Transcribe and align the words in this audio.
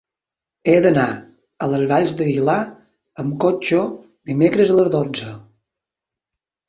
He 0.71 0.73
d'anar 0.85 1.03
a 1.65 1.67
les 1.73 1.83
Valls 1.91 2.15
d'Aguilar 2.21 2.57
amb 3.25 3.37
cotxe 3.47 3.85
dimecres 4.31 4.73
a 4.73 4.79
les 4.81 4.91
dotze. 4.97 5.35